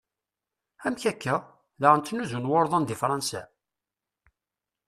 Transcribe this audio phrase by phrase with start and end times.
[0.85, 1.35] Amek akka?
[1.81, 3.41] Daɣen ttnuzun wurḍan di Fransa?